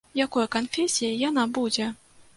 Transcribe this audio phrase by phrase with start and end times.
[0.19, 1.91] Якой канфесіі яна будзе?